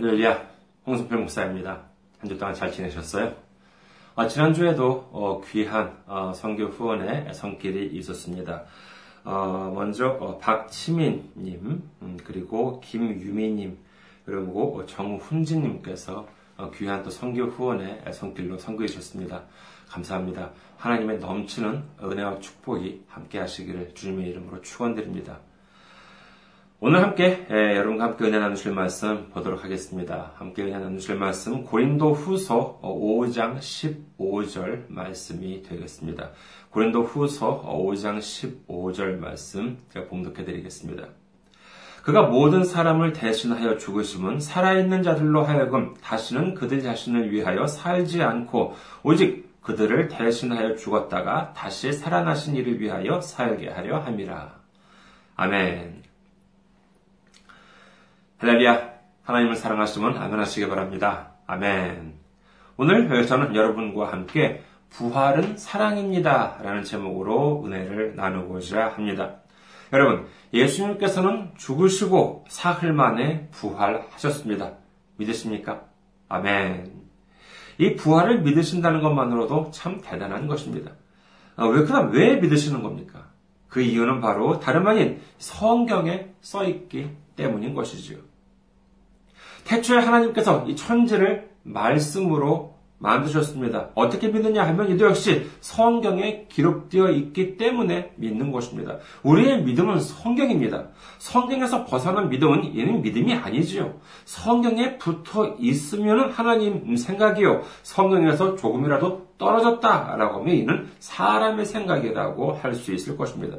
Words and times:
할렐루야, 0.00 0.48
홍성필 0.86 1.18
목사입니다. 1.18 1.82
한 2.20 2.30
주 2.30 2.38
동안 2.38 2.54
잘 2.54 2.72
지내셨어요? 2.72 3.34
어, 4.14 4.26
지난주에도 4.26 5.10
어, 5.12 5.42
귀한 5.46 5.94
어, 6.06 6.32
성교 6.34 6.68
후원의 6.68 7.34
손길이 7.34 7.86
있었습니다. 7.98 8.64
어, 9.24 9.70
먼저 9.74 10.08
어, 10.08 10.38
박치민님, 10.38 11.82
음, 12.00 12.16
그리고 12.24 12.80
김유미님, 12.80 13.76
그리고 14.24 14.86
정훈진님께서 14.86 16.26
어, 16.56 16.70
귀한 16.70 17.02
또 17.02 17.10
성교 17.10 17.48
후원의 17.48 18.04
손길로 18.14 18.56
선교해 18.56 18.88
주셨습니다. 18.88 19.42
감사합니다. 19.90 20.52
하나님의 20.78 21.18
넘치는 21.18 21.84
은혜와 22.02 22.38
축복이 22.38 23.04
함께 23.06 23.38
하시기를 23.38 23.92
주님의 23.94 24.30
이름으로 24.30 24.62
축원드립니다. 24.62 25.40
오늘 26.82 27.02
함께 27.02 27.46
예, 27.50 27.76
여러분과 27.76 28.04
함께 28.04 28.24
은혜 28.24 28.38
나누실 28.38 28.72
말씀 28.72 29.28
보도록 29.34 29.64
하겠습니다. 29.64 30.32
함께 30.36 30.62
은혜 30.62 30.78
나누실 30.78 31.14
말씀 31.16 31.62
고린도 31.62 32.14
후서 32.14 32.80
5장 32.82 33.58
15절 33.58 34.84
말씀이 34.88 35.62
되겠습니다. 35.62 36.30
고린도 36.70 37.02
후서 37.02 37.62
5장 37.66 38.18
15절 38.66 39.18
말씀 39.18 39.76
제가 39.90 40.06
봉독해 40.06 40.46
드리겠습니다. 40.46 41.08
그가 42.02 42.22
모든 42.22 42.64
사람을 42.64 43.12
대신하여 43.12 43.76
죽으심은 43.76 44.40
살아있는 44.40 45.02
자들로 45.02 45.44
하여금 45.44 45.92
다시는 46.02 46.54
그들 46.54 46.80
자신을 46.80 47.30
위하여 47.30 47.66
살지 47.66 48.22
않고 48.22 48.74
오직 49.02 49.60
그들을 49.60 50.08
대신하여 50.08 50.76
죽었다가 50.76 51.52
다시 51.52 51.92
살아나신 51.92 52.56
이를 52.56 52.80
위하여 52.80 53.20
살게 53.20 53.68
하려 53.68 53.98
함이라. 53.98 54.54
아멘. 55.36 55.99
할렐루야. 58.40 58.94
하나님을 59.24 59.54
사랑하시면 59.54 60.16
아멘 60.16 60.40
하시기 60.40 60.66
바랍니다. 60.66 61.32
아멘. 61.46 62.14
오늘 62.78 63.26
저는 63.26 63.54
여러분과 63.54 64.10
함께 64.10 64.62
부활은 64.88 65.58
사랑입니다. 65.58 66.56
라는 66.62 66.82
제목으로 66.82 67.62
은혜를 67.66 68.16
나누고자 68.16 68.94
합니다. 68.94 69.34
여러분, 69.92 70.26
예수님께서는 70.54 71.50
죽으시고 71.58 72.46
사흘 72.48 72.94
만에 72.94 73.50
부활하셨습니다. 73.50 74.72
믿으십니까? 75.18 75.82
아멘. 76.30 76.94
이 77.76 77.94
부활을 77.94 78.40
믿으신다는 78.40 79.02
것만으로도 79.02 79.70
참 79.70 80.00
대단한 80.02 80.46
것입니다. 80.46 80.92
아, 81.56 81.66
왜, 81.66 81.82
그다음 81.82 82.12
왜 82.12 82.36
믿으시는 82.36 82.82
겁니까? 82.82 83.28
그 83.68 83.82
이유는 83.82 84.22
바로 84.22 84.60
다름 84.60 84.86
아닌 84.86 85.20
성경에 85.36 86.30
써있기 86.40 87.10
때문인 87.36 87.74
것이지요. 87.74 88.29
태초에 89.64 89.98
하나님께서 89.98 90.64
이 90.66 90.76
천지를 90.76 91.50
말씀으로 91.62 92.80
만드셨습니다. 93.00 93.88
어떻게 93.94 94.28
믿느냐 94.28 94.62
하면 94.68 94.90
이도 94.90 95.06
역시 95.06 95.46
성경에 95.60 96.44
기록되어 96.50 97.10
있기 97.10 97.56
때문에 97.56 98.12
믿는 98.16 98.52
것입니다. 98.52 98.98
우리의 99.22 99.62
믿음은 99.62 100.00
성경입니다. 100.00 100.88
성경에서 101.18 101.86
벗어난 101.86 102.28
믿음은 102.28 102.64
이는 102.76 103.00
믿음이 103.00 103.32
아니지요. 103.32 103.94
성경에 104.26 104.98
붙어 104.98 105.56
있으면 105.58 106.30
하나님 106.30 106.94
생각이요. 106.94 107.62
성경에서 107.82 108.56
조금이라도 108.56 109.28
떨어졌다라고 109.38 110.40
하면 110.40 110.54
이는 110.54 110.88
사람의 110.98 111.64
생각이라고 111.64 112.52
할 112.52 112.74
수 112.74 112.92
있을 112.92 113.16
것입니다. 113.16 113.56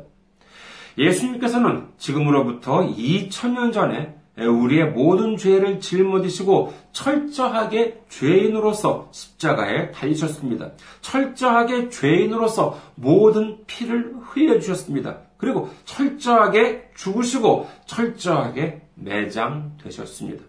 예수님께서는 0.97 1.87
지금으로부터 1.97 2.81
2000년 2.81 3.73
전에 3.73 4.20
우리의 4.45 4.91
모든 4.91 5.37
죄를 5.37 5.79
짊어지시고 5.79 6.73
철저하게 6.91 8.01
죄인으로서 8.09 9.09
십자가에 9.11 9.91
달리셨습니다. 9.91 10.71
철저하게 11.01 11.89
죄인으로서 11.89 12.79
모든 12.95 13.65
피를 13.65 14.13
흘려 14.21 14.59
주셨습니다. 14.59 15.19
그리고 15.37 15.69
철저하게 15.85 16.91
죽으시고 16.95 17.67
철저하게 17.85 18.81
매장되셨습니다. 18.95 20.43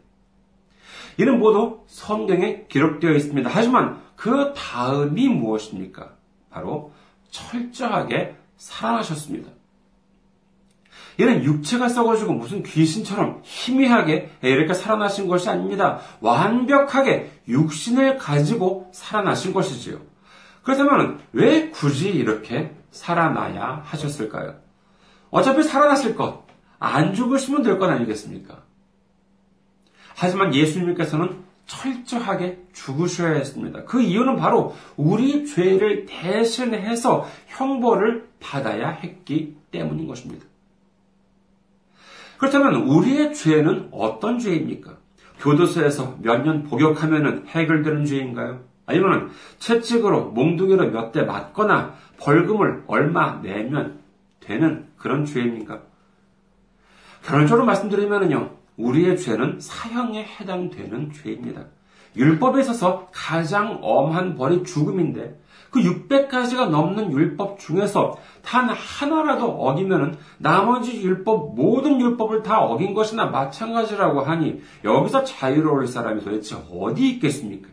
이는 1.19 1.39
모두 1.39 1.81
성경에 1.87 2.65
기록되어 2.69 3.13
있습니다. 3.13 3.51
하지만 3.53 4.01
그 4.17 4.53
다음이 4.55 5.29
무엇입니까? 5.29 6.13
바로 6.51 6.93
철저하게 7.31 8.37
살아나셨습니다. 8.57 9.51
얘는 11.21 11.45
육체가 11.45 11.89
썩어지고 11.89 12.33
무슨 12.35 12.63
귀신처럼 12.63 13.41
희미하게 13.43 14.31
이렇게 14.43 14.75
살아나신 14.75 15.29
것이 15.29 15.49
아닙니다. 15.49 16.01
완벽하게 16.21 17.31
육신을 17.49 18.19
가지고 18.19 18.91
살아나신 18.93 19.53
것이지요. 19.53 19.99
그렇다면 20.63 21.21
왜 21.33 21.71
굳이 21.71 22.11
이렇게 22.11 22.73
살아나야 22.91 23.83
하셨을까요? 23.85 24.55
어차피 25.31 25.63
살아났을 25.63 26.15
것, 26.15 26.45
안 26.79 27.15
죽으시면 27.15 27.63
될 27.63 27.79
것 27.79 27.89
아니겠습니까? 27.91 28.63
하지만 30.15 30.55
예수님께서는 30.55 31.43
철저하게 31.67 32.59
죽으셔야 32.73 33.35
했습니다. 33.35 33.85
그 33.85 34.03
이유는 34.03 34.37
바로 34.37 34.75
우리 34.97 35.47
죄를 35.47 36.07
대신해서 36.07 37.27
형벌을 37.49 38.29
받아야 38.41 38.91
했기 38.91 39.57
때문인 39.71 40.07
것입니다. 40.07 40.45
그렇다면 42.43 42.75
우리의 42.89 43.35
죄는 43.35 43.91
어떤 43.93 44.41
죄입니까? 44.41 44.97
교도소에서 45.39 46.17
몇 46.23 46.43
년 46.43 46.65
복역하면 46.65 47.45
해결되는 47.47 48.05
죄인가요? 48.05 48.61
아니면 48.85 49.31
채찍으로 49.61 50.31
몽둥이로 50.33 50.91
몇 50.91 51.13
대 51.13 51.23
맞거나 51.23 51.95
벌금을 52.19 52.83
얼마 52.89 53.41
내면 53.41 54.01
되는 54.41 54.87
그런 54.97 55.25
죄입니까? 55.25 55.83
결론적으로 57.25 57.65
말씀드리면요, 57.65 58.51
우리의 58.77 59.19
죄는 59.19 59.61
사형에 59.61 60.25
해당되는 60.25 61.13
죄입니다. 61.13 61.67
율법에 62.17 62.61
있어서 62.63 63.09
가장 63.13 63.79
엄한 63.83 64.35
벌이 64.35 64.65
죽음인데 64.65 65.41
그 65.73 65.81
600가지가 65.81 66.69
넘는 66.69 67.13
율법 67.13 67.59
중에서 67.59 68.15
단 68.43 68.69
하나라도 68.69 69.47
어기면은 69.47 70.17
나머지 70.37 71.03
율법 71.03 71.55
모든 71.55 71.99
율법을 71.99 72.43
다 72.43 72.61
어긴 72.61 72.93
것이나 72.93 73.27
마찬가지라고 73.27 74.21
하니 74.21 74.61
여기서 74.85 75.25
자유로울 75.25 75.87
사람이 75.87 76.23
도대체 76.23 76.57
어디 76.71 77.09
있겠습니까? 77.13 77.69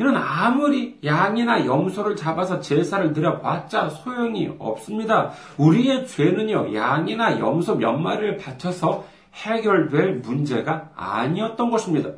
이는 0.00 0.16
아무리 0.16 0.98
양이나 1.04 1.66
염소를 1.66 2.16
잡아서 2.16 2.60
제사를 2.60 3.12
드려봤자 3.12 3.90
소용이 3.90 4.52
없습니다. 4.58 5.32
우리의 5.58 6.06
죄는요, 6.06 6.74
양이나 6.74 7.38
염소 7.38 7.76
몇 7.76 7.92
마리를 7.92 8.38
바쳐서 8.38 9.04
해결될 9.34 10.16
문제가 10.16 10.90
아니었던 10.96 11.70
것입니다. 11.70 12.10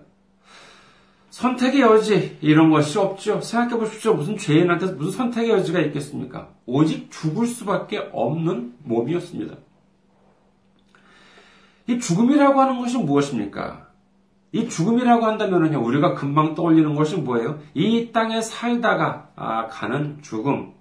선택의 1.39 1.83
여지 1.83 2.37
이런 2.41 2.69
것이 2.69 2.99
없죠. 2.99 3.41
생각해 3.41 3.79
보십시오. 3.79 4.15
무슨 4.15 4.37
죄인한테 4.37 4.87
무슨 4.87 5.19
선택의 5.19 5.51
여지가 5.51 5.79
있겠습니까? 5.83 6.49
오직 6.67 7.13
죽을 7.13 7.47
수밖에 7.47 8.09
없는 8.13 8.75
몸이었습니다. 8.83 9.55
이 11.87 12.01
죽음이라고 12.01 12.61
하는 12.61 12.81
것이 12.81 12.99
무엇입니까? 12.99 13.87
이 14.51 14.69
죽음이라고 14.69 15.27
한다면요, 15.27 15.81
우리가 15.81 16.15
금방 16.15 16.57
떠올리는 16.57 16.93
것이 16.97 17.17
뭐예요? 17.17 17.61
이 17.73 18.11
땅에 18.11 18.41
살다가 18.41 19.31
아, 19.37 19.69
가는 19.69 20.19
죽음. 20.23 20.73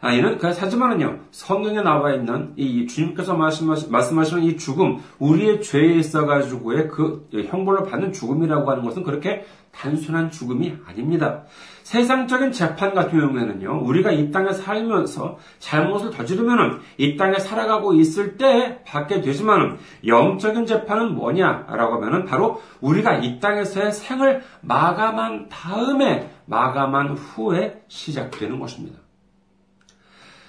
아, 0.00 0.12
이는, 0.12 0.38
하지만은요, 0.40 1.18
성경에 1.32 1.82
나와 1.82 2.12
있는 2.14 2.52
이 2.56 2.86
주님께서 2.86 3.34
말씀하시는 3.34 4.44
이 4.44 4.56
죽음, 4.56 4.98
우리의 5.18 5.60
죄에 5.60 5.94
있어 5.96 6.24
가지고의 6.24 6.88
그 6.88 7.28
형벌을 7.32 7.84
받는 7.84 8.12
죽음이라고 8.12 8.70
하는 8.70 8.84
것은 8.84 9.02
그렇게 9.02 9.44
단순한 9.72 10.30
죽음이 10.30 10.76
아닙니다. 10.86 11.42
세상적인 11.82 12.52
재판 12.52 12.94
같은 12.94 13.18
경우에는요, 13.18 13.82
우리가 13.84 14.12
이 14.12 14.30
땅에 14.30 14.52
살면서 14.52 15.38
잘못을 15.58 16.12
저지르면은 16.12 16.78
이 16.96 17.16
땅에 17.16 17.38
살아가고 17.38 17.94
있을 17.94 18.36
때 18.36 18.82
받게 18.86 19.20
되지만은 19.20 19.78
영적인 20.06 20.66
재판은 20.66 21.16
뭐냐라고 21.16 21.96
하면은 21.96 22.24
바로 22.24 22.62
우리가 22.80 23.16
이 23.16 23.40
땅에서의 23.40 23.92
생을 23.92 24.42
마감한 24.60 25.48
다음에 25.48 26.30
마감한 26.46 27.10
후에 27.14 27.82
시작되는 27.88 28.60
것입니다. 28.60 29.07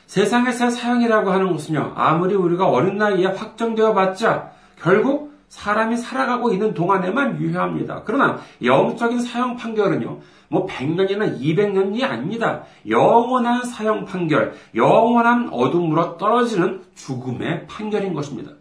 세상에서의 0.10 0.72
사형이라고 0.72 1.30
하는 1.30 1.52
것은요, 1.52 1.94
아무리 1.96 2.34
우리가 2.34 2.68
어린 2.68 2.98
나이에 2.98 3.28
확정되어 3.28 3.94
봤자 3.94 4.52
결국 4.82 5.38
사람이 5.50 5.98
살아가고 5.98 6.52
있는 6.52 6.74
동안에만 6.74 7.40
유효합니다. 7.40 8.02
그러나 8.06 8.40
영적인 8.64 9.22
사형 9.22 9.56
판결은요, 9.58 10.20
뭐 10.48 10.66
100년이나 10.66 11.40
200년이 11.40 12.04
아닙니다. 12.04 12.64
영원한 12.88 13.64
사형 13.64 14.06
판결, 14.06 14.56
영원한 14.74 15.50
어둠으로 15.52 16.18
떨어지는 16.18 16.82
죽음의 16.96 17.68
판결인 17.68 18.16
것입니다. 18.16 18.54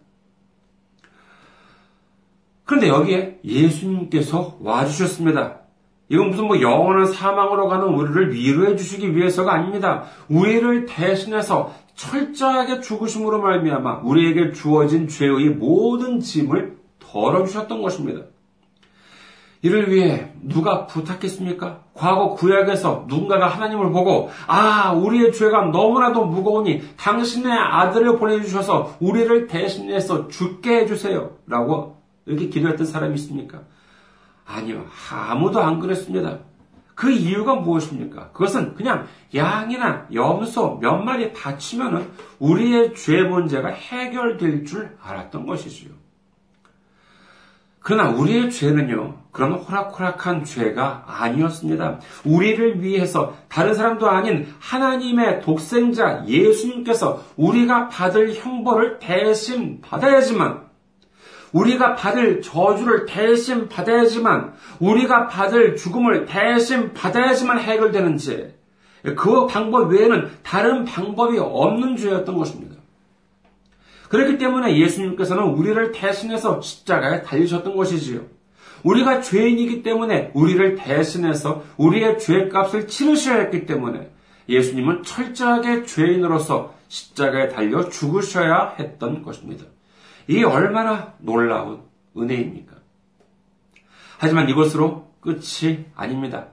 그런데 2.63 2.89
여기에 2.89 3.39
예수님께서 3.43 4.59
와주셨습니다. 4.61 5.61
이건 6.09 6.31
무슨 6.31 6.47
뭐 6.47 6.59
영원한 6.59 7.05
사망으로 7.05 7.67
가는 7.67 7.87
우리를 7.87 8.33
위로해 8.33 8.75
주시기 8.75 9.15
위해서가 9.15 9.53
아닙니다. 9.53 10.05
우리를 10.27 10.87
대신해서 10.87 11.71
철저하게 11.93 12.81
죽으심으로 12.81 13.41
말미암아 13.41 14.01
우리에게 14.03 14.51
주어진 14.51 15.07
죄의 15.07 15.49
모든 15.49 16.19
짐을 16.19 16.77
덜어주셨던 16.99 17.81
것입니다. 17.81 18.23
이를 19.61 19.91
위해 19.91 20.31
누가 20.41 20.87
부탁했습니까? 20.87 21.81
과거 21.93 22.29
구약에서 22.29 23.05
누군가가 23.07 23.47
하나님을 23.47 23.91
보고 23.91 24.29
아 24.47 24.93
우리의 24.93 25.33
죄가 25.33 25.65
너무나도 25.65 26.25
무거우니 26.25 26.95
당신의 26.95 27.51
아들을 27.51 28.17
보내주셔서 28.17 28.95
우리를 29.01 29.47
대신해서 29.47 30.29
죽게 30.29 30.77
해주세요 30.77 31.31
라고 31.45 31.97
이렇게 32.25 32.47
기도했던 32.47 32.85
사람이 32.85 33.15
있습니까? 33.15 33.63
아니요 34.49 34.85
아무도 35.11 35.61
안 35.61 35.79
그랬습니다. 35.79 36.39
그 36.95 37.09
이유가 37.11 37.55
무엇입니까? 37.55 38.31
그것은 38.31 38.75
그냥 38.75 39.07
양이나 39.33 40.07
염소 40.13 40.79
몇 40.81 40.97
마리 40.97 41.31
다치면 41.31 42.11
우리의 42.39 42.93
죄 42.93 43.21
문제가 43.21 43.69
해결될 43.69 44.65
줄 44.65 44.97
알았던 45.01 45.45
것이지요. 45.45 45.91
그러나 47.79 48.09
우리의 48.09 48.51
죄는요, 48.51 49.15
그런 49.31 49.53
호락호락한 49.53 50.43
죄가 50.43 51.05
아니었습니다. 51.07 51.99
우리를 52.25 52.83
위해서 52.83 53.33
다른 53.47 53.73
사람도 53.73 54.09
아닌 54.09 54.53
하나님의 54.59 55.41
독생자 55.41 56.25
예수님께서 56.27 57.23
우리가 57.37 57.87
받을 57.87 58.33
형벌을 58.33 58.99
대신 58.99 59.79
받아야지만, 59.79 60.68
우리가 61.51 61.95
받을 61.95 62.41
저주를 62.41 63.05
대신 63.05 63.67
받아야지만, 63.69 64.53
우리가 64.79 65.27
받을 65.27 65.75
죽음을 65.75 66.25
대신 66.25 66.93
받아야지만 66.93 67.59
해결되는지, 67.59 68.53
그 69.15 69.47
방법 69.47 69.91
외에는 69.91 70.29
다른 70.43 70.85
방법이 70.85 71.37
없는 71.39 71.95
죄였던 71.95 72.37
것입니다. 72.37 72.75
그렇기 74.09 74.37
때문에 74.37 74.77
예수님께서는 74.77 75.43
우리를 75.43 75.91
대신해서 75.91 76.61
십자가에 76.61 77.21
달리셨던 77.21 77.75
것이지요. 77.75 78.21
우리가 78.83 79.21
죄인이기 79.21 79.83
때문에 79.83 80.31
우리를 80.33 80.75
대신해서 80.75 81.63
우리의 81.77 82.17
죄값을 82.19 82.87
치르셔야 82.87 83.41
했기 83.41 83.65
때문에 83.65 84.09
예수님은 84.47 85.03
철저하게 85.03 85.83
죄인으로서 85.83 86.73
십자가에 86.87 87.49
달려 87.49 87.87
죽으셔야 87.87 88.75
했던 88.79 89.21
것입니다. 89.21 89.65
이게 90.29 90.45
얼마나 90.45 91.15
놀라운 91.17 91.81
은혜입니까? 92.15 92.75
하지만 94.19 94.47
이것으로 94.47 95.07
끝이 95.21 95.85
아닙니다. 95.95 96.49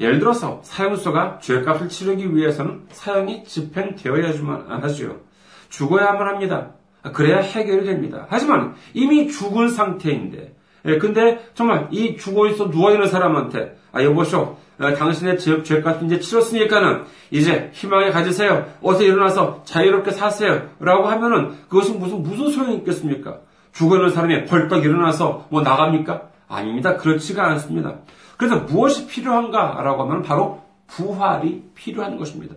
예를 0.00 0.18
들어서 0.18 0.60
사형수가 0.64 1.40
죄값을 1.40 1.90
치르기 1.90 2.34
위해서는 2.34 2.86
사형이 2.90 3.44
집행되어야지만 3.44 4.82
하지요. 4.82 5.20
죽어야만 5.68 6.26
합니다. 6.26 6.70
그래야 7.12 7.40
해결이 7.40 7.84
됩니다. 7.84 8.26
하지만 8.30 8.74
이미 8.94 9.28
죽은 9.28 9.68
상태인데, 9.68 10.56
예, 10.86 10.96
근데 10.96 11.44
정말 11.52 11.88
이 11.90 12.16
죽어 12.16 12.48
있어 12.48 12.70
누워 12.70 12.92
있는 12.92 13.08
사람한테 13.08 13.76
아 13.92 14.02
여보쇼, 14.02 14.38
어, 14.38 14.58
당신의 14.78 15.38
죄, 15.38 15.62
죄값 15.62 16.02
이제 16.04 16.20
치렀으니까는 16.20 17.04
이제 17.30 17.70
희망을 17.72 18.12
가지세요. 18.12 18.66
어서 18.82 19.02
일어나서 19.02 19.62
자유롭게 19.64 20.12
사세요. 20.12 20.68
라고 20.78 21.06
하면은 21.08 21.56
그것이 21.68 21.92
무슨 21.92 22.22
무슨 22.22 22.50
소용이 22.50 22.76
있겠습니까? 22.76 23.38
죽어 23.72 23.96
있는 23.96 24.10
사람이 24.10 24.44
벌떡 24.46 24.84
일어나서 24.84 25.46
뭐 25.50 25.62
나갑니까? 25.62 26.28
아닙니다. 26.48 26.96
그렇지가 26.96 27.44
않습니다. 27.50 27.96
그래서 28.36 28.60
무엇이 28.60 29.06
필요한가라고 29.06 30.04
하면 30.04 30.22
바로 30.22 30.62
부활이 30.86 31.64
필요한 31.74 32.16
것입니다. 32.16 32.54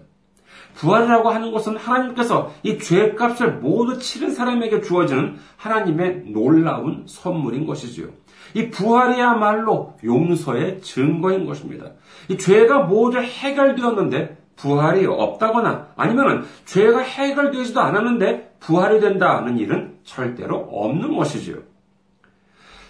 부활이라고 0.75 1.29
하는 1.29 1.51
것은 1.51 1.75
하나님께서 1.75 2.53
이 2.63 2.77
죄값을 2.77 3.53
모두 3.59 3.99
치른 3.99 4.31
사람에게 4.31 4.81
주어지는 4.81 5.37
하나님의 5.57 6.23
놀라운 6.27 7.03
선물인 7.07 7.65
것이지요. 7.65 8.07
이 8.53 8.69
부활이야말로 8.69 9.93
용서의 10.03 10.81
증거인 10.81 11.45
것입니다. 11.45 11.91
이 12.27 12.37
죄가 12.37 12.83
모두 12.83 13.19
해결되었는데 13.19 14.37
부활이 14.55 15.05
없다거나 15.05 15.87
아니면 15.95 16.45
죄가 16.65 16.99
해결되지도 16.99 17.79
않았는데 17.79 18.55
부활이 18.59 18.99
된다는 18.99 19.57
일은 19.57 19.97
절대로 20.03 20.57
없는 20.57 21.15
것이지요. 21.15 21.57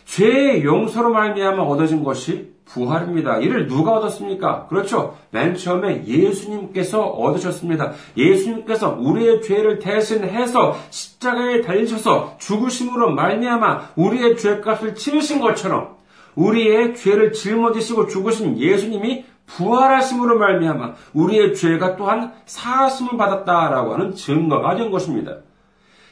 죄의 0.06 0.64
용서로 0.66 1.12
말미암아 1.12 1.64
얻어진 1.64 2.04
것이 2.04 2.52
부활입니다. 2.74 3.38
이를 3.38 3.68
누가 3.68 3.94
얻었습니까? 3.94 4.68
그렇죠. 4.68 5.18
맨 5.32 5.56
처음에 5.56 6.06
예수님께서 6.06 7.04
얻으셨습니다. 7.06 7.92
예수님께서 8.16 8.98
우리의 9.00 9.42
죄를 9.42 9.80
대신해서 9.80 10.78
십자가에 10.90 11.62
달리셔서 11.62 12.38
죽으심으로 12.40 13.12
말미암아 13.12 13.90
우리의 13.96 14.38
죄값을 14.38 14.96
치르신 14.96 15.42
것처럼 15.42 15.98
우리의 16.36 16.96
죄를 16.96 17.34
짊어지시고 17.34 18.08
죽으신 18.08 18.58
예수님이 18.58 19.26
부활하심으로 19.48 20.40
말미암아 20.40 20.94
우리의 21.14 21.56
죄가 21.56 21.98
또한 21.98 22.34
사하심을 22.46 23.18
받았다라고 23.18 23.94
하는 23.94 24.16
증거가 24.16 24.76
된 24.76 24.92
것입니다. 24.92 25.38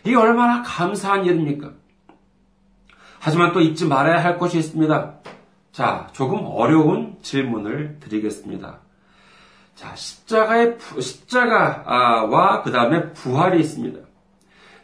이게 0.03 0.15
얼마나 0.15 0.62
감사한 0.62 1.25
일입니까? 1.25 1.71
하지만 3.19 3.51
또 3.53 3.59
잊지 3.59 3.85
말아야 3.85 4.23
할 4.23 4.38
것이 4.38 4.57
있습니다. 4.57 5.19
자, 5.71 6.07
조금 6.13 6.45
어려운 6.45 7.18
질문을 7.21 7.98
드리겠습니다. 8.00 8.80
자, 9.75 9.95
십자가의, 9.95 10.77
십자가와 11.00 12.63
그 12.63 12.71
다음에 12.71 13.13
부활이 13.13 13.60
있습니다. 13.62 14.00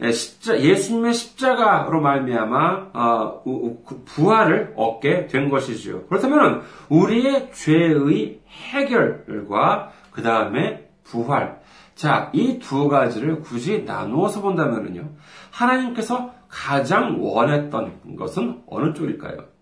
예, 0.02 0.12
십자, 0.12 0.60
예수님의 0.60 1.14
십자가로 1.14 2.02
말미암아 2.02 2.92
어, 2.94 3.42
그 3.86 4.04
부활을 4.06 4.74
얻게 4.76 5.28
된 5.28 5.50
것이지요. 5.50 6.06
그렇다면 6.08 6.64
우리의 6.90 7.52
죄의 7.54 8.42
해결과 8.50 9.92
그 10.12 10.22
다음에 10.22 10.90
부활. 11.04 11.62
자, 11.96 12.30
이 12.34 12.60
두 12.60 12.90
가지를 12.90 13.40
굳이 13.40 13.84
나누어서 13.84 14.42
본다면요. 14.42 15.10
하나님께서 15.52 16.34
가장 16.50 17.18
원했던 17.22 18.16
것은 18.18 18.64
어느 18.68 18.94
쪽일까요? 18.94 19.55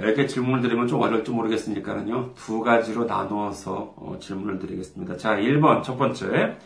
이렇게 0.00 0.26
질문을 0.26 0.60
드리면 0.62 0.86
좀 0.86 1.00
어려울지 1.00 1.30
모르겠으니까요. 1.30 2.32
두 2.36 2.60
가지로 2.60 3.04
나누어서 3.04 3.94
어, 3.96 4.16
질문을 4.20 4.58
드리겠습니다. 4.58 5.16
자, 5.16 5.36
1번, 5.36 5.82
첫 5.82 5.96
번째. 5.96 6.56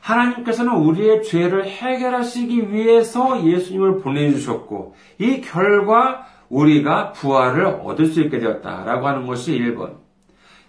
하나님께서는 0.00 0.72
우리의 0.72 1.24
죄를 1.24 1.66
해결하시기 1.66 2.72
위해서 2.72 3.44
예수님을 3.44 3.98
보내주셨고, 3.98 4.94
이 5.18 5.40
결과 5.40 6.26
우리가 6.48 7.12
부활을 7.12 7.66
얻을 7.66 8.06
수 8.06 8.20
있게 8.20 8.38
되었다라고 8.38 9.08
하는 9.08 9.26
것이 9.26 9.58
1번. 9.58 10.05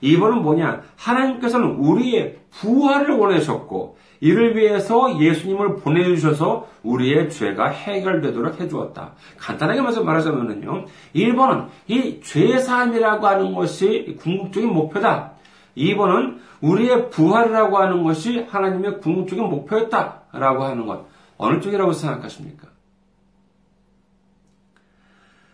2번은 0.04 0.42
뭐냐? 0.42 0.82
하나님께서는 0.96 1.76
우리의 1.78 2.38
부활을 2.52 3.16
원하셨고, 3.18 3.98
이를 4.20 4.56
위해서 4.56 5.20
예수님을 5.20 5.76
보내주셔서 5.76 6.68
우리의 6.84 7.30
죄가 7.30 7.68
해결되도록 7.68 8.60
해주었다. 8.60 9.14
간단하게 9.38 9.82
말하자면요. 9.82 10.86
1번은 11.16 11.68
이 11.88 12.20
죄사함이라고 12.22 13.28
하는 13.28 13.54
것이 13.54 14.18
궁극적인 14.20 14.74
목표다. 14.74 15.34
2번은 15.78 16.40
우리의 16.62 17.10
부활이라고 17.12 17.78
하는 17.78 18.04
것이 18.04 18.40
하나님의 18.50 19.00
궁극적인 19.00 19.44
목표였다라고 19.46 20.64
하는 20.64 20.88
것. 20.88 21.06
어느 21.38 21.60
쪽이라고 21.62 21.94
생각하십니까? 21.94 22.68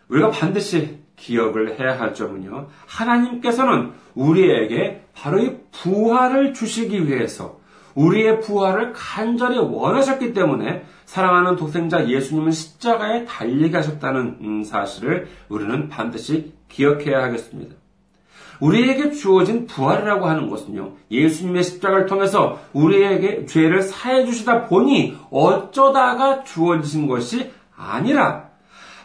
우리가 0.07 0.29
반드시 0.29 1.02
기억을 1.23 1.79
해야 1.79 1.97
할 1.99 2.13
점은요. 2.13 2.67
하나님께서는 2.85 3.93
우리에게 4.13 5.05
바로 5.15 5.39
이 5.39 5.55
부활을 5.71 6.53
주시기 6.53 7.07
위해서 7.07 7.59
우리의 7.95 8.41
부활을 8.41 8.91
간절히 8.93 9.57
원하셨기 9.57 10.33
때문에 10.33 10.83
사랑하는 11.05 11.55
독생자 11.55 12.07
예수님은 12.09 12.51
십자가에 12.51 13.25
달리게 13.25 13.77
하셨다는 13.77 14.37
음, 14.41 14.63
사실을 14.63 15.27
우리는 15.47 15.87
반드시 15.87 16.53
기억해야 16.69 17.23
하겠습니다. 17.23 17.75
우리에게 18.59 19.11
주어진 19.11 19.65
부활이라고 19.65 20.25
하는 20.25 20.49
것은요, 20.49 20.93
예수님의 21.11 21.63
십자가를 21.63 22.05
통해서 22.05 22.59
우리에게 22.73 23.45
죄를 23.45 23.81
사해 23.81 24.25
주시다 24.25 24.65
보니 24.65 25.17
어쩌다가 25.29 26.43
주어진 26.43 27.07
것이 27.07 27.51
아니라 27.75 28.52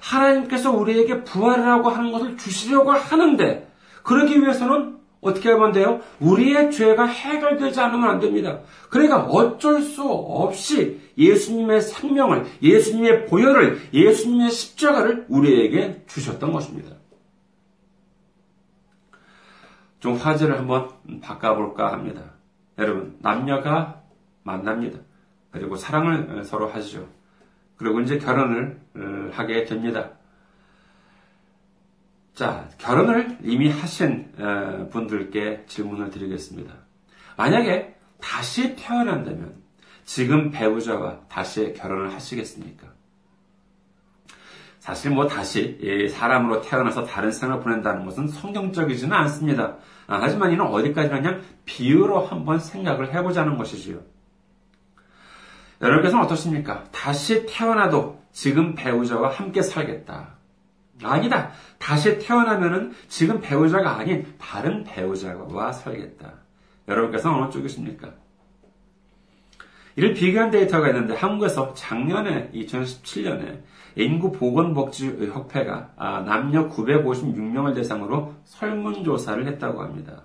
하나님께서 0.08 0.70
우리에게 0.72 1.24
부활이라고 1.24 1.88
하는 1.88 2.12
것을 2.12 2.36
주시려고 2.36 2.92
하는데, 2.92 3.70
그러기 4.02 4.40
위해서는 4.40 4.96
어떻게 5.20 5.50
하면 5.50 5.72
돼요? 5.72 6.00
우리의 6.20 6.70
죄가 6.70 7.04
해결되지 7.04 7.80
않으면 7.80 8.08
안 8.08 8.20
됩니다. 8.20 8.60
그러니까 8.88 9.24
어쩔 9.24 9.82
수 9.82 10.08
없이 10.08 11.00
예수님의 11.18 11.82
생명을, 11.82 12.46
예수님의 12.62 13.26
보혈을, 13.26 13.80
예수님의 13.92 14.50
십자가를 14.50 15.26
우리에게 15.28 16.04
주셨던 16.06 16.52
것입니다. 16.52 16.96
좀 19.98 20.14
화제를 20.14 20.56
한번 20.56 20.88
바꿔볼까 21.20 21.92
합니다. 21.92 22.22
여러분, 22.78 23.16
남녀가 23.20 24.02
만납니다. 24.44 25.00
그리고 25.50 25.74
사랑을 25.74 26.44
서로 26.44 26.68
하시죠. 26.68 27.08
그리고 27.76 28.00
이제 28.00 28.18
결혼을 28.18 28.80
어, 29.28 29.32
하게 29.32 29.64
됩니다. 29.64 30.10
자, 32.34 32.68
결혼을 32.78 33.38
이미 33.42 33.68
하신 33.68 34.32
어, 34.38 34.88
분들께 34.90 35.64
질문을 35.66 36.10
드리겠습니다. 36.10 36.72
만약에 37.36 37.96
다시 38.20 38.76
태어난다면 38.76 39.54
지금 40.04 40.50
배우자와 40.50 41.20
다시 41.28 41.72
결혼을 41.74 42.12
하시겠습니까? 42.14 42.86
사실 44.78 45.10
뭐 45.10 45.26
다시 45.26 46.08
사람으로 46.10 46.62
태어나서 46.62 47.04
다른 47.04 47.30
생을 47.30 47.60
보낸다는 47.60 48.06
것은 48.06 48.28
성경적이지는 48.28 49.14
않습니다. 49.14 49.76
아, 50.06 50.18
하지만 50.22 50.52
이는 50.52 50.64
어디까지나 50.64 51.20
그냥 51.20 51.42
비유로 51.66 52.20
한번 52.20 52.58
생각을 52.58 53.12
해보자는 53.12 53.58
것이지요. 53.58 54.00
여러분께서는 55.80 56.24
어떻습니까? 56.24 56.84
다시 56.90 57.46
태어나도 57.46 58.20
지금 58.32 58.74
배우자와 58.74 59.30
함께 59.30 59.62
살겠다. 59.62 60.38
아니다. 61.02 61.50
다시 61.78 62.18
태어나면은 62.18 62.92
지금 63.08 63.40
배우자가 63.40 63.96
아닌 63.98 64.26
다른 64.38 64.84
배우자와 64.84 65.72
살겠다. 65.72 66.32
여러분께서는 66.88 67.42
어느 67.42 67.50
쪽이십니까? 67.50 68.10
이를 69.96 70.14
비교한 70.14 70.50
데이터가 70.50 70.88
있는데 70.88 71.14
한국에서 71.14 71.74
작년에 71.74 72.50
2017년에 72.52 73.62
인구보건복지협회가 73.96 75.90
아, 75.96 76.20
남녀 76.20 76.68
956명을 76.68 77.74
대상으로 77.74 78.34
설문조사를 78.44 79.46
했다고 79.46 79.82
합니다. 79.82 80.22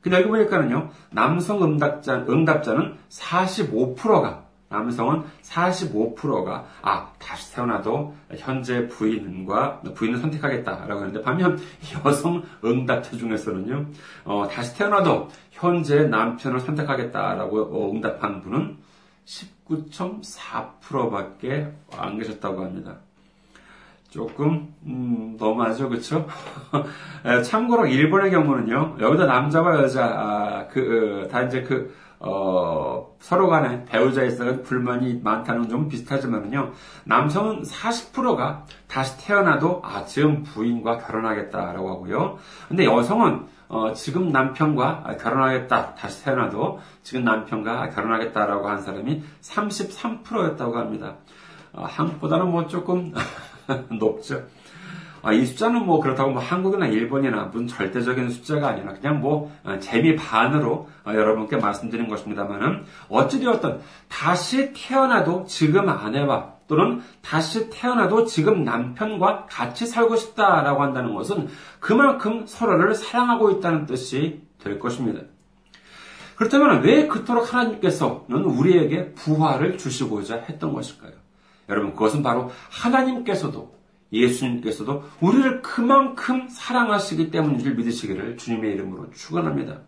근데 0.00 0.18
여기 0.18 0.28
보니까는요, 0.28 0.90
남성 1.10 1.62
응답자, 1.62 2.26
응답자는 2.28 2.96
45%가, 3.08 4.43
남성은 4.74 5.22
45%가, 5.42 6.64
아, 6.82 7.12
다시 7.18 7.54
태어나도 7.54 8.14
현재 8.36 8.88
부인과, 8.88 9.80
부인을 9.94 10.18
선택하겠다라고 10.18 11.00
하는데, 11.00 11.22
반면 11.22 11.58
여성 12.04 12.42
응답자 12.64 13.16
중에서는요, 13.16 13.86
어, 14.24 14.48
다시 14.50 14.76
태어나도 14.76 15.28
현재 15.50 16.02
남편을 16.04 16.60
선택하겠다라고 16.60 17.60
어, 17.60 17.90
응답한 17.92 18.42
분은 18.42 18.76
19.4%밖에 19.24 21.72
안 21.96 22.18
계셨다고 22.18 22.62
합니다. 22.62 22.96
조금 24.10 24.74
음, 24.86 25.36
너무하죠, 25.40 25.88
그렇죠? 25.88 26.28
참고로 27.44 27.86
일본의 27.86 28.30
경우는요, 28.30 28.98
여기다 29.00 29.26
남자와 29.26 29.82
여자 29.82 30.04
아, 30.04 30.68
그다 30.68 31.40
어, 31.40 31.46
이제 31.46 31.62
그 31.62 31.92
어, 32.26 33.14
서로 33.20 33.48
간에 33.48 33.84
배우자에 33.84 34.28
있어서 34.28 34.62
불만이 34.62 35.20
많다는 35.22 35.68
점 35.68 35.88
비슷하지만요, 35.88 36.72
남성은 37.04 37.62
40%가 37.62 38.64
다시 38.88 39.18
태어나도 39.26 39.82
아 39.84 40.04
지금 40.06 40.42
부인과 40.42 40.98
결혼하겠다라고 40.98 41.90
하고요, 41.90 42.38
근데 42.68 42.86
여성은 42.86 43.46
어, 43.68 43.92
지금 43.92 44.30
남편과 44.30 45.16
결혼하겠다, 45.20 45.94
다시 45.96 46.24
태어나도 46.24 46.80
지금 47.02 47.24
남편과 47.24 47.90
결혼하겠다라고 47.90 48.68
한 48.68 48.80
사람이 48.80 49.22
33%였다고 49.42 50.78
합니다. 50.78 51.16
어, 51.74 51.84
한국보다는 51.84 52.50
뭐 52.50 52.66
조금 52.66 53.12
높죠. 53.98 54.44
아, 55.24 55.32
이 55.32 55.46
숫자는 55.46 55.86
뭐 55.86 56.00
그렇다고 56.00 56.32
뭐 56.32 56.42
한국이나 56.42 56.86
일본이나 56.86 57.44
무슨 57.44 57.66
절대적인 57.66 58.28
숫자가 58.28 58.68
아니라 58.68 58.92
그냥 58.92 59.20
뭐 59.20 59.50
어, 59.64 59.78
재미 59.80 60.16
반으로 60.16 60.90
어, 61.06 61.14
여러분께 61.14 61.56
말씀드린 61.56 62.08
것입니다만은 62.08 62.84
어찌되었든 63.08 63.80
다시 64.08 64.74
태어나도 64.74 65.46
지금 65.46 65.88
아내와 65.88 66.52
또는 66.68 67.00
다시 67.22 67.70
태어나도 67.70 68.26
지금 68.26 68.64
남편과 68.64 69.46
같이 69.46 69.86
살고 69.86 70.16
싶다라고 70.16 70.82
한다는 70.82 71.14
것은 71.14 71.48
그만큼 71.80 72.44
서로를 72.46 72.94
사랑하고 72.94 73.50
있다는 73.52 73.86
뜻이 73.86 74.42
될 74.62 74.78
것입니다. 74.78 75.22
그렇다면 76.36 76.82
왜 76.82 77.06
그토록 77.06 77.54
하나님께서는 77.54 78.44
우리에게 78.44 79.12
부활을 79.12 79.78
주시고자 79.78 80.44
했던 80.48 80.74
것일까요? 80.74 81.12
여러분, 81.70 81.92
그것은 81.92 82.22
바로 82.22 82.50
하나님께서도 82.70 83.74
예수님께서도 84.14 85.02
우리를 85.20 85.62
그만큼 85.62 86.48
사랑하시기 86.48 87.30
때문인 87.30 87.58
줄 87.58 87.74
믿으시기를 87.74 88.36
주님의 88.36 88.72
이름으로 88.72 89.10
축원합니다. 89.10 89.80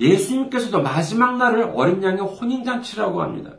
예수님께서도 0.00 0.82
마지막 0.82 1.38
날을 1.38 1.72
어린 1.74 2.02
양의 2.02 2.20
혼인잔치라고 2.20 3.22
합니다. 3.22 3.52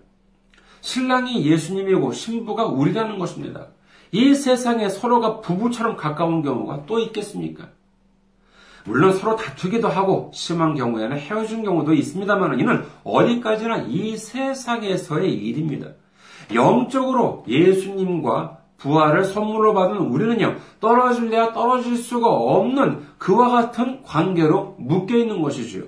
신랑이 0.82 1.46
예수님이고 1.46 2.12
신부가 2.12 2.66
우리라는 2.66 3.18
것입니다. 3.18 3.68
이 4.12 4.36
세상에 4.36 4.90
서로가 4.90 5.42
부부처럼 5.42 5.98
가까운 5.98 6.44
경우가 6.44 6.86
또 6.86 7.00
있겠습니까? 7.00 7.70
물론 8.86 9.14
서로 9.14 9.36
다투기도 9.36 9.90
하고 9.90 10.32
심한 10.34 10.76
경우에는 10.76 11.18
헤어진 11.18 11.64
경우도 11.64 11.94
있습니다만 11.94 12.60
이는 12.60 12.86
어디까지나 13.04 13.88
이 13.90 14.16
세상에서의 14.16 15.34
일입니다. 15.34 15.90
영적으로 16.54 17.44
예수님과 17.50 18.60
부활을 18.88 19.26
선물로 19.26 19.74
받은 19.74 19.98
우리는요, 19.98 20.56
떨어질래야 20.80 21.52
떨어질 21.52 21.98
수가 21.98 22.28
없는 22.30 23.06
그와 23.18 23.50
같은 23.50 24.02
관계로 24.04 24.76
묶여 24.80 25.18
있는 25.18 25.42
것이지요. 25.42 25.84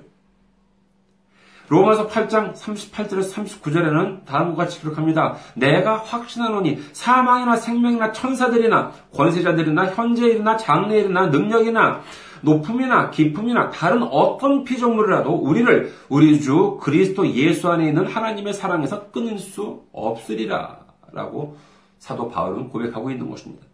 로마서 1.68 2.08
8장 2.08 2.52
38절에서 2.54 3.32
39절에는 3.32 4.24
다음과 4.24 4.64
같이 4.64 4.80
기록합니다. 4.80 5.36
내가 5.54 5.98
확신하노니 5.98 6.80
사망이나 6.92 7.56
생명이나 7.56 8.10
천사들이나 8.10 8.90
권세자들이나 9.14 9.86
현재일이나 9.86 10.56
장래일이나 10.56 11.26
능력이나 11.26 12.00
높음이나 12.42 13.10
깊음이나 13.10 13.70
다른 13.70 14.02
어떤 14.02 14.64
피조물이라도 14.64 15.30
우리를 15.30 15.92
우리 16.08 16.40
주 16.40 16.78
그리스도 16.80 17.28
예수 17.28 17.70
안에 17.70 17.86
있는 17.86 18.06
하나님의 18.06 18.52
사랑에서 18.52 19.10
끊을 19.12 19.38
수 19.38 19.84
없으리라. 19.92 20.80
라고 21.12 21.56
사도 22.00 22.28
바울은 22.28 22.70
고백하고 22.70 23.12
있는 23.12 23.30
것입니다. 23.30 23.64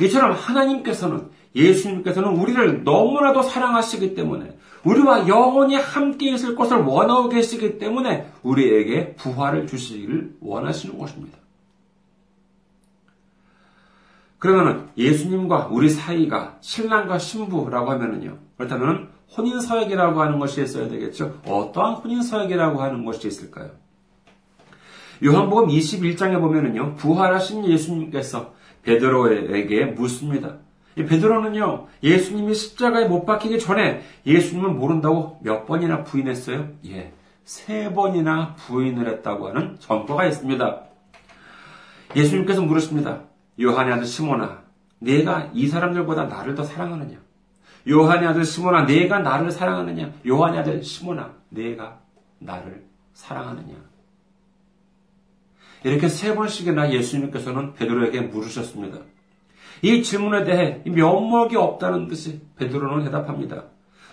이처럼 0.00 0.32
하나님께서는 0.32 1.28
예수님께서는 1.54 2.30
우리를 2.30 2.84
너무나도 2.84 3.42
사랑하시기 3.42 4.14
때문에 4.14 4.56
우리와 4.84 5.26
영원히 5.26 5.74
함께 5.74 6.32
있을 6.32 6.54
것을 6.54 6.78
원하고 6.78 7.28
계시기 7.28 7.78
때문에 7.78 8.30
우리에게 8.42 9.14
부활을 9.16 9.66
주시기를 9.66 10.36
원하시는 10.40 10.96
것입니다. 10.96 11.38
그러면 14.38 14.90
예수님과 14.96 15.68
우리 15.72 15.88
사이가 15.88 16.58
신랑과 16.60 17.18
신부라고 17.18 17.90
하면은요. 17.90 18.38
그렇다면 18.56 19.08
혼인 19.36 19.60
서약이라고 19.60 20.20
하는 20.20 20.38
것이 20.38 20.62
있어야 20.62 20.88
되겠죠. 20.88 21.40
어떠한 21.46 21.94
혼인 21.94 22.22
서약이라고 22.22 22.80
하는 22.80 23.04
것이 23.04 23.26
있을까요? 23.26 23.70
요한복음 25.24 25.68
21장에 25.68 26.40
보면은요. 26.40 26.94
부활하신 26.96 27.66
예수님께서 27.66 28.54
베드로에게 28.82 29.86
묻습니다. 29.86 30.56
베드로는요, 30.96 31.88
예수님이 32.02 32.54
십자가에 32.54 33.06
못 33.06 33.26
박히기 33.26 33.58
전에 33.58 34.02
예수님을 34.24 34.70
모른다고 34.70 35.38
몇 35.42 35.66
번이나 35.66 36.04
부인했어요? 36.04 36.68
예, 36.86 37.12
세 37.44 37.92
번이나 37.92 38.54
부인을 38.54 39.06
했다고 39.08 39.48
하는 39.48 39.76
전과가 39.78 40.24
있습니다. 40.26 40.82
예수님께서 42.14 42.62
물으십니다. 42.62 43.24
요한의 43.60 43.94
아들 43.94 44.06
시몬아, 44.06 44.62
내가 45.00 45.50
이 45.52 45.66
사람들보다 45.68 46.24
나를 46.24 46.54
더 46.54 46.62
사랑하느냐? 46.62 47.18
요한의 47.88 48.28
아들 48.28 48.44
시몬아, 48.44 48.86
내가 48.86 49.18
나를 49.18 49.50
사랑하느냐? 49.50 50.12
요한의 50.26 50.60
아들 50.60 50.82
시몬아, 50.82 51.30
내가 51.50 52.00
나를 52.38 52.86
사랑하느냐? 53.12 53.74
이렇게 55.84 56.08
세 56.08 56.34
번씩이나 56.34 56.92
예수님께서는 56.92 57.74
베드로에게 57.74 58.22
물으셨습니다. 58.22 58.98
이 59.82 60.02
질문에 60.02 60.44
대해 60.44 60.82
면목이 60.84 61.56
없다는 61.56 62.08
듯이 62.08 62.40
베드로는 62.56 63.04
대답합니다. 63.04 63.64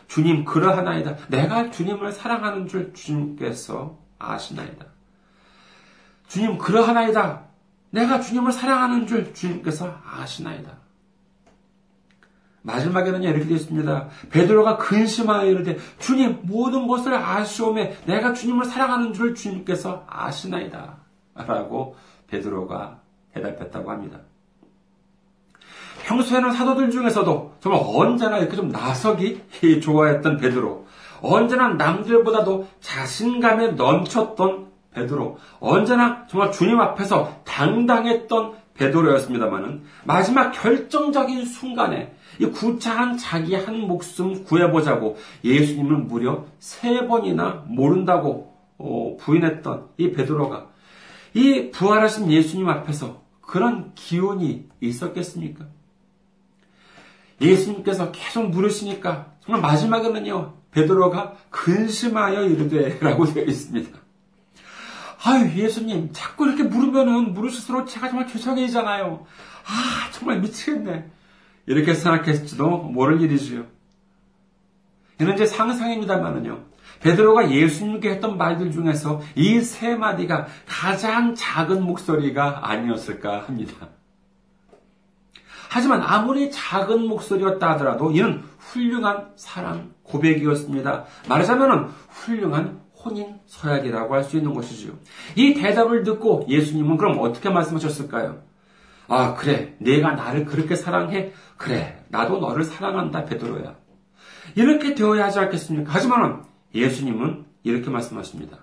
주님 0.07 0.45
그러하나이다. 0.45 1.15
내가 1.29 1.71
주님을 1.71 2.11
사랑하는 2.11 2.67
줄 2.67 2.93
주님께서 2.93 3.97
아시나이다. 4.19 4.85
주님 6.27 6.57
그러하나이다. 6.57 7.43
내가 7.91 8.19
주님을 8.19 8.51
사랑하는 8.51 9.07
줄 9.07 9.33
주님께서 9.33 10.01
아시나이다. 10.03 10.77
마지막에는 12.63 13.23
이렇게 13.23 13.45
되어 13.45 13.55
있습니다. 13.57 14.07
베드로가 14.31 14.77
근심하여 14.77 15.45
이르되 15.45 15.77
주님 15.99 16.39
모든 16.43 16.87
것을 16.87 17.13
아시오매 17.13 18.05
내가 18.05 18.33
주님을 18.33 18.65
사랑하는 18.65 19.13
줄을 19.13 19.35
주님께서 19.35 20.05
아시나이다. 20.07 21.02
라고 21.35 21.95
베드로가 22.27 22.99
대답했다고 23.33 23.89
합니다. 23.89 24.19
평소에는 26.03 26.51
사도들 26.51 26.91
중에서도 26.91 27.53
정말 27.59 27.81
언제나 27.85 28.37
이렇게 28.37 28.55
좀 28.55 28.69
나서기 28.69 29.41
좋아했던 29.81 30.37
베드로, 30.37 30.85
언제나 31.21 31.69
남들보다도 31.69 32.67
자신감에 32.81 33.69
넘쳤던 33.71 34.67
베드로, 34.91 35.37
언제나 35.59 36.27
정말 36.27 36.51
주님 36.51 36.79
앞에서 36.79 37.41
당당했던 37.45 38.53
베드로였습니다만은 38.75 39.83
마지막 40.03 40.51
결정적인 40.51 41.45
순간에 41.45 42.15
이 42.39 42.45
구차한 42.47 43.17
자기 43.17 43.55
한 43.55 43.81
목숨 43.81 44.43
구해보자고 44.43 45.17
예수님을 45.43 45.97
무려 45.97 46.45
세 46.59 47.07
번이나 47.07 47.63
모른다고 47.67 48.53
어, 48.79 49.15
부인했던 49.19 49.89
이 49.97 50.11
베드로가 50.11 50.67
이 51.33 51.71
부활하신 51.71 52.31
예수님 52.31 52.67
앞에서 52.69 53.23
그런 53.41 53.93
기운이 53.95 54.69
있었겠습니까? 54.81 55.65
예수님께서 57.41 58.11
계속 58.11 58.49
물으시니까 58.49 59.33
정말 59.41 59.61
마지막에는요 59.61 60.53
베드로가 60.71 61.35
근심하여 61.49 62.43
이르되라고 62.45 63.25
되어 63.25 63.43
있습니다. 63.45 63.99
아유 65.25 65.49
예수님 65.55 66.09
자꾸 66.13 66.47
이렇게 66.47 66.63
물으면은 66.63 67.33
물으실수록 67.33 67.87
제가 67.87 68.09
정말 68.09 68.27
죄송해지잖아요. 68.27 69.25
아 69.65 70.11
정말 70.11 70.39
미치겠네. 70.41 71.09
이렇게 71.65 71.93
생각했을지도 71.93 72.77
모를 72.77 73.21
일이지요. 73.21 73.65
이는 75.21 75.37
제 75.37 75.45
상상입니다만은요. 75.45 76.72
베드로가 77.01 77.51
예수님께 77.51 78.11
했던 78.11 78.37
말들 78.37 78.71
중에서 78.71 79.21
이 79.35 79.59
세 79.61 79.95
마디가 79.95 80.47
가장 80.67 81.35
작은 81.35 81.83
목소리가 81.83 82.69
아니었을까 82.69 83.41
합니다. 83.41 83.89
하지만 85.69 86.01
아무리 86.01 86.51
작은 86.51 87.07
목소리였다 87.07 87.71
하더라도 87.71 88.11
이는 88.11 88.43
훌륭한 88.59 89.31
사랑 89.35 89.91
고백이었습니다. 90.03 91.05
말하자면 91.27 91.91
훌륭한 92.09 92.81
혼인 93.03 93.39
서약이라고 93.47 94.13
할 94.13 94.23
수 94.23 94.37
있는 94.37 94.53
것이지요. 94.53 94.93
이 95.35 95.53
대답을 95.55 96.03
듣고 96.03 96.45
예수님은 96.47 96.97
그럼 96.97 97.17
어떻게 97.19 97.49
말씀하셨을까요? 97.49 98.41
아, 99.09 99.33
그래. 99.33 99.75
내가 99.79 100.11
나를 100.13 100.45
그렇게 100.45 100.75
사랑해. 100.75 101.33
그래. 101.57 102.03
나도 102.09 102.39
너를 102.39 102.63
사랑한다, 102.63 103.25
베드로야. 103.25 103.75
이렇게 104.55 104.93
되어야 104.95 105.25
하지 105.25 105.39
않겠습니까? 105.39 105.91
하지만 105.93 106.43
예수님은 106.73 107.45
이렇게 107.63 107.89
말씀하십니다. 107.89 108.59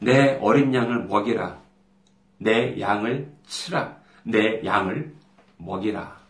내 0.00 0.38
어린 0.40 0.74
양을 0.74 1.06
먹이라. 1.06 1.58
내 2.38 2.78
양을 2.80 3.32
치라. 3.46 3.96
내 4.24 4.62
양을 4.64 5.14
먹이라. 5.56 6.24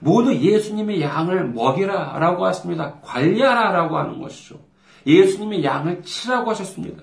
모두 0.00 0.34
예수님의 0.34 1.00
양을 1.00 1.48
먹이라 1.52 2.18
라고 2.18 2.44
하십니다. 2.46 2.98
관리하라 3.02 3.72
라고 3.72 3.96
하는 3.96 4.20
것이죠. 4.20 4.60
예수님의 5.06 5.64
양을 5.64 6.02
치라고 6.02 6.50
하셨습니다. 6.50 7.02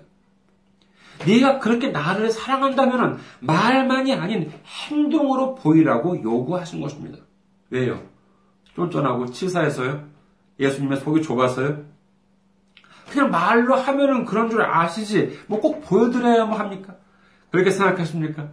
네가 1.25 1.59
그렇게 1.59 1.89
나를 1.89 2.31
사랑한다면 2.31 3.19
말만이 3.41 4.13
아닌 4.13 4.51
행동으로 4.87 5.55
보이라고 5.55 6.21
요구하신 6.23 6.79
것입니다. 6.79 7.17
왜요? 7.69 8.01
쫀쫀하고 8.75 9.27
치사해서요? 9.31 10.07
예수님의 10.59 10.99
속이 10.99 11.21
좁아서요? 11.21 11.88
그냥 13.09 13.31
말로 13.31 13.75
하면은 13.75 14.25
그런 14.25 14.49
줄 14.49 14.61
아시지, 14.61 15.39
뭐 15.47 15.59
꼭 15.59 15.81
보여드려야만 15.85 16.59
합니까? 16.59 16.95
그렇게 17.51 17.71
생각하십니까? 17.71 18.49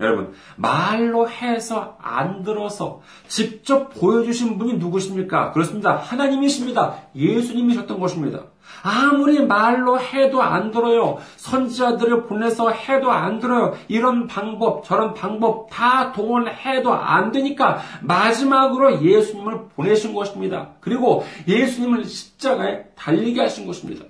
여러분, 0.00 0.32
말로 0.56 1.28
해서 1.28 1.96
안 2.00 2.44
들어서 2.44 3.00
직접 3.26 3.88
보여주신 3.94 4.56
분이 4.56 4.74
누구십니까? 4.74 5.50
그렇습니다. 5.50 5.96
하나님이십니다. 5.96 6.94
예수님이셨던 7.16 7.98
것입니다. 7.98 8.44
아무리 8.82 9.44
말로 9.44 9.98
해도 9.98 10.40
안 10.40 10.70
들어요. 10.70 11.18
선지자들을 11.36 12.26
보내서 12.26 12.70
해도 12.70 13.10
안 13.10 13.40
들어요. 13.40 13.74
이런 13.88 14.28
방법, 14.28 14.84
저런 14.84 15.14
방법 15.14 15.68
다 15.70 16.12
동원해도 16.12 16.92
안 16.92 17.32
되니까 17.32 17.80
마지막으로 18.02 19.02
예수님을 19.02 19.68
보내신 19.74 20.14
것입니다. 20.14 20.74
그리고 20.80 21.24
예수님을 21.48 22.04
십자가에 22.04 22.84
달리게 22.94 23.40
하신 23.40 23.66
것입니다. 23.66 24.04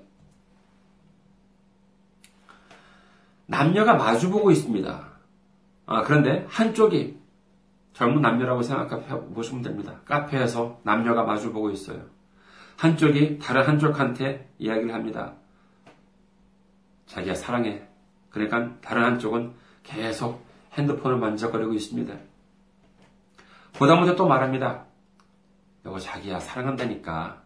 남녀가 3.47 3.95
마주보고 3.95 4.51
있습니다. 4.51 5.08
아, 5.91 6.03
그런데 6.03 6.45
한쪽이 6.51 7.19
젊은 7.95 8.21
남녀라고 8.21 8.63
생각해 8.63 9.07
보시면 9.33 9.63
됩니다. 9.63 10.01
카페에서 10.05 10.79
남녀가 10.83 11.25
마주보고 11.25 11.71
있어요. 11.71 12.03
한쪽이 12.77 13.39
다른 13.39 13.67
한쪽한테 13.67 14.51
이야기를 14.59 14.93
합니다. 14.93 15.33
자기야 17.07 17.35
사랑해. 17.35 17.83
그러니까 18.29 18.71
다른 18.83 19.03
한쪽은 19.03 19.55
계속 19.83 20.47
핸드폰을 20.75 21.17
만져거리고 21.17 21.73
있습니다. 21.73 22.15
보다 23.79 23.97
못해 23.97 24.15
또 24.15 24.29
말합니다. 24.29 24.85
여보 25.87 25.99
자기야 25.99 26.39
사랑한다니까. 26.39 27.43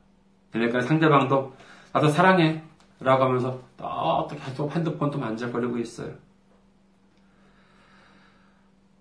그러니까 0.50 0.80
상대방도 0.80 1.54
나도 1.92 2.08
사랑해. 2.08 2.64
라고 2.98 3.24
하면서 3.24 3.60
또 3.76 4.28
계속 4.28 4.74
핸드폰도 4.74 5.18
만져거리고 5.18 5.78
있어요. 5.78 6.12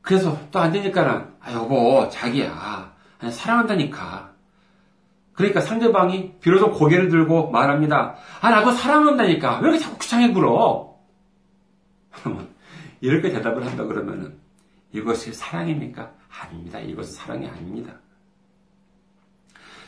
그래서 0.01 0.37
또 0.51 0.59
안 0.59 0.71
되니까는, 0.71 1.27
아, 1.39 1.53
여보, 1.53 2.09
자기야. 2.09 2.93
사랑한다니까. 3.29 4.31
그러니까 5.33 5.61
상대방이 5.61 6.39
비로소 6.39 6.71
고개를 6.71 7.09
들고 7.09 7.51
말합니다. 7.51 8.15
아, 8.41 8.49
나도 8.49 8.71
사랑한다니까. 8.71 9.59
왜 9.59 9.69
이렇게 9.69 9.79
자꾸 9.83 9.97
귀찮게 9.99 10.33
굴어? 10.33 10.95
이렇게 13.01 13.31
대답을 13.31 13.65
한다 13.65 13.85
그러면은 13.85 14.37
이것이 14.91 15.33
사랑입니까? 15.33 16.11
아닙니다. 16.41 16.79
이것은 16.79 17.13
사랑이 17.13 17.47
아닙니다. 17.47 17.93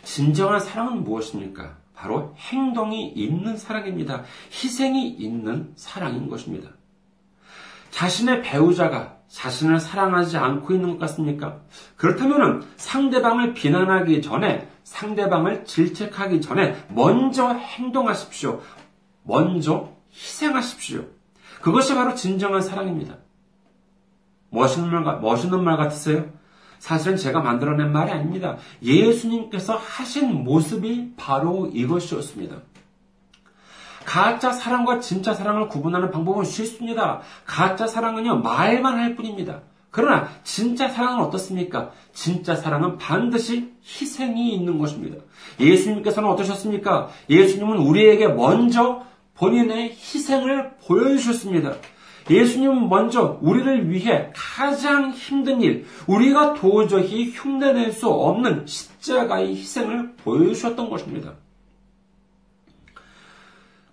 진정한 0.04 0.60
사랑은 0.60 1.04
무엇입니까? 1.04 1.78
바로 1.96 2.36
행동이 2.38 3.10
있는 3.10 3.58
사랑입니다. 3.58 4.24
희생이 4.52 5.10
있는 5.10 5.72
사랑인 5.76 6.28
것입니다. 6.30 6.70
자신의 7.94 8.42
배우자가 8.42 9.18
자신을 9.28 9.80
사랑하지 9.80 10.38
않고 10.38 10.74
있는 10.74 10.94
것 10.94 11.00
같습니까? 11.02 11.60
그렇다면 11.96 12.66
상대방을 12.76 13.54
비난하기 13.54 14.24
전에 14.24 14.68
상대방을 14.84 15.66
질책하기 15.66 16.42
전에 16.42 16.76
먼저 16.90 17.50
행동하십시오. 17.54 18.62
먼저 19.22 19.92
희생하십시오. 20.12 21.06
그것이 21.62 21.94
바로 21.94 22.16
진정한 22.16 22.62
사랑입니다. 22.62 23.18
멋있는 24.50 25.04
말, 25.04 25.20
멋있는 25.20 25.64
말 25.64 25.78
같으세요? 25.78 26.26
사실은 26.80 27.16
제가 27.16 27.42
만들어낸 27.42 27.92
말이 27.92 28.12
아닙니다. 28.12 28.58
예수님께서 28.82 29.76
하신 29.76 30.44
모습이 30.44 31.14
바로 31.16 31.70
이것이었습니다. 31.72 32.58
가짜 34.06 34.52
사랑과 34.52 35.00
진짜 35.00 35.34
사랑을 35.34 35.68
구분하는 35.68 36.12
방법은 36.12 36.46
쉽습니다. 36.46 37.22
가짜 37.46 37.88
사랑은요, 37.88 38.40
말만 38.42 38.98
할 38.98 39.16
뿐입니다. 39.16 39.62
그러나 39.92 40.28
진짜 40.44 40.90
사랑은 40.90 41.24
어떻습니까? 41.24 41.92
진짜 42.14 42.56
사랑은 42.56 42.98
반드시 42.98 43.72
희생이 43.86 44.56
있는 44.56 44.80
것입니다. 44.80 45.18
예수님께서는 45.60 46.30
어떠셨습니까? 46.30 47.10
예수님은 47.30 47.78
우리에게 47.78 48.28
먼저 48.28 49.04
본인의 49.36 49.92
희생을 49.92 50.78
보여주셨습니다. 50.88 51.76
예수님은 52.30 52.90
먼저 52.90 53.38
우리를 53.42 53.92
위해 53.92 54.32
가장 54.34 55.12
힘든 55.12 55.62
일, 55.62 55.86
우리가 56.08 56.54
도저히 56.54 57.32
흉내낼 57.32 57.92
수 57.92 58.08
없는 58.08 58.66
십자가의 58.66 59.50
희생을 59.56 60.16
보여주셨던 60.24 60.90
것입니다. 60.90 61.34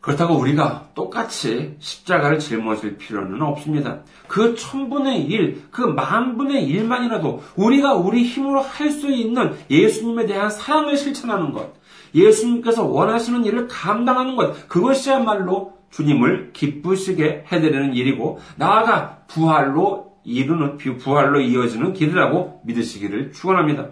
그렇다고 0.00 0.34
우리가 0.38 0.88
똑같이 0.94 1.76
십자가를 1.78 2.38
짊어질 2.38 2.96
필요는 2.96 3.42
없습니다. 3.42 4.00
그 4.28 4.54
천분의 4.54 5.24
일, 5.24 5.62
그 5.70 5.82
만분의 5.82 6.64
일만이라도 6.64 7.42
우리가 7.56 7.94
우리 7.94 8.24
힘으로 8.24 8.60
할 8.60 8.90
수 8.90 9.10
있는 9.10 9.54
예수님에 9.70 10.26
대한 10.26 10.50
사랑을 10.50 10.96
실천하는 10.96 11.52
것, 11.52 11.74
예수님께서 12.14 12.84
원하시는 12.84 13.44
일을 13.44 13.68
감당하는 13.68 14.36
것, 14.36 14.68
그것이야말로 14.68 15.74
주님을 15.90 16.52
기쁘시게 16.52 17.44
해드리는 17.50 17.94
일이고, 17.94 18.40
나아가 18.56 19.18
부활로 19.28 20.16
이루는, 20.24 20.78
부활로 20.98 21.40
이어지는 21.40 21.92
길이라고 21.92 22.62
믿으시기를 22.64 23.32
축원합니다. 23.32 23.90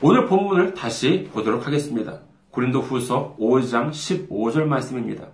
오늘 0.00 0.26
본문을 0.26 0.74
다시 0.74 1.28
보도록 1.32 1.66
하겠습니다. 1.66 2.20
고린도 2.56 2.80
후서 2.80 3.36
5장 3.38 3.90
15절 3.90 4.64
말씀입니다. 4.64 5.26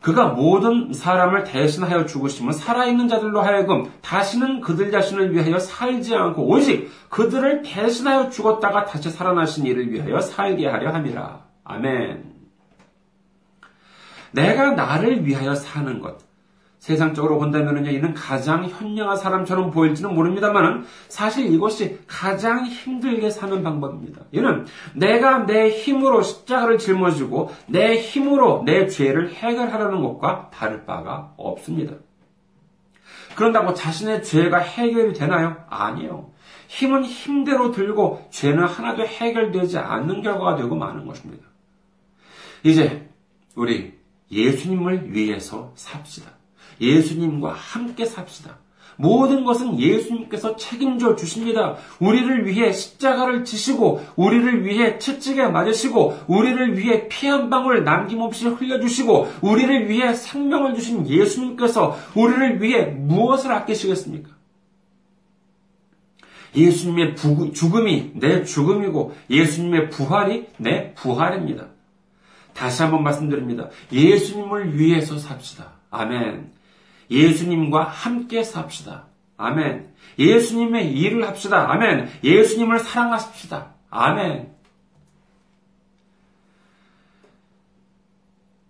그가 0.00 0.28
모든 0.28 0.92
사람을 0.92 1.44
대신하여 1.44 2.06
죽으심은 2.06 2.52
살아있는 2.52 3.08
자들로 3.08 3.42
하여금 3.42 3.90
다시는 4.00 4.62
그들 4.62 4.90
자신을 4.90 5.34
위하여 5.34 5.58
살지 5.58 6.14
않고 6.14 6.48
오직 6.48 6.90
그들을 7.10 7.62
대신하여 7.62 8.30
죽었다가 8.30 8.86
다시 8.86 9.10
살아나신 9.10 9.66
이를 9.66 9.92
위하여 9.92 10.20
살게 10.20 10.66
하려 10.66 10.94
함이라. 10.94 11.44
아멘. 11.64 12.32
내가 14.32 14.72
나를 14.72 15.26
위하여 15.26 15.54
사는 15.54 16.00
것. 16.00 16.18
세상적으로 16.78 17.38
본다면 17.38 17.86
이는 17.86 18.14
가장 18.14 18.66
현명한 18.66 19.16
사람처럼 19.16 19.70
보일지는 19.70 20.14
모릅니다만 20.14 20.84
사실 21.08 21.52
이것이 21.52 21.98
가장 22.06 22.66
힘들게 22.66 23.30
사는 23.30 23.62
방법입니다. 23.62 24.22
이는 24.32 24.66
내가 24.94 25.46
내 25.46 25.70
힘으로 25.70 26.22
십자가를 26.22 26.78
짊어지고 26.78 27.50
내 27.66 27.96
힘으로 27.96 28.62
내 28.64 28.86
죄를 28.86 29.32
해결하려는 29.32 30.02
것과 30.02 30.50
다를 30.52 30.84
바가 30.84 31.32
없습니다. 31.36 31.94
그런다고 33.34 33.74
자신의 33.74 34.22
죄가 34.22 34.58
해결이 34.58 35.12
되나요? 35.12 35.56
아니요. 35.68 36.30
힘은 36.68 37.04
힘대로 37.04 37.70
들고 37.70 38.26
죄는 38.30 38.64
하나도 38.64 39.04
해결되지 39.04 39.78
않는 39.78 40.22
결과가 40.22 40.56
되고 40.56 40.74
마는 40.74 41.06
것입니다. 41.06 41.44
이제 42.62 43.08
우리 43.54 43.94
예수님을 44.30 45.12
위해서 45.12 45.72
삽시다. 45.74 46.32
예수님과 46.80 47.52
함께 47.52 48.04
삽시다. 48.04 48.58
모든 48.98 49.44
것은 49.44 49.78
예수님께서 49.78 50.56
책임져 50.56 51.16
주십니다. 51.16 51.76
우리를 52.00 52.46
위해 52.46 52.72
십자가를 52.72 53.44
지시고, 53.44 54.02
우리를 54.16 54.64
위해 54.64 54.98
채찍에 54.98 55.48
맞으시고, 55.48 56.20
우리를 56.28 56.78
위해 56.78 57.06
피 57.08 57.26
한 57.26 57.50
방울 57.50 57.84
남김없이 57.84 58.46
흘려주시고, 58.48 59.32
우리를 59.42 59.90
위해 59.90 60.14
생명을 60.14 60.74
주신 60.74 61.06
예수님께서 61.06 61.98
우리를 62.14 62.62
위해 62.62 62.86
무엇을 62.86 63.52
아끼시겠습니까? 63.52 64.30
예수님의 66.54 67.16
부, 67.16 67.52
죽음이 67.52 68.12
내 68.14 68.44
죽음이고, 68.44 69.14
예수님의 69.28 69.90
부활이 69.90 70.46
내 70.56 70.94
부활입니다. 70.94 71.66
다시 72.54 72.80
한번 72.82 73.02
말씀드립니다. 73.02 73.68
예수님을 73.92 74.78
위해서 74.78 75.18
삽시다. 75.18 75.72
아멘. 75.90 76.50
예수님과 77.10 77.84
함께 77.84 78.42
삽시다. 78.42 79.06
아멘. 79.36 79.94
예수님의 80.18 80.92
일을 80.92 81.26
합시다. 81.26 81.70
아멘. 81.70 82.08
예수님을 82.24 82.78
사랑하십시다. 82.78 83.74
아멘. 83.90 84.54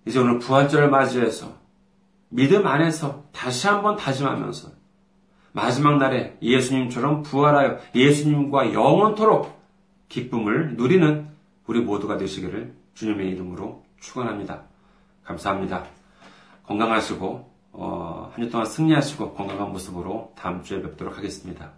이제 0.06 0.18
오늘 0.18 0.38
부활절을 0.38 0.88
맞이해서 0.90 1.54
믿음 2.28 2.66
안에서 2.66 3.24
다시 3.32 3.66
한번 3.66 3.96
다짐하면서 3.96 4.70
마지막 5.52 5.98
날에 5.98 6.36
예수님처럼 6.42 7.22
부활하여 7.22 7.78
예수님과 7.94 8.72
영원토록 8.72 9.56
기쁨을 10.08 10.76
누리는 10.76 11.28
우리 11.66 11.80
모두가 11.80 12.18
되시기를 12.18 12.74
주님의 12.94 13.30
이름으로 13.30 13.84
축원합니다. 14.00 14.62
감사합니다. 15.24 15.84
건강하시고 16.64 17.55
어, 17.78 18.30
한 18.32 18.44
주 18.44 18.50
동안 18.50 18.66
승리하시고 18.66 19.34
건강한 19.34 19.70
모습으로 19.72 20.32
다음 20.36 20.62
주에 20.62 20.80
뵙도록 20.82 21.16
하겠습니다. 21.18 21.72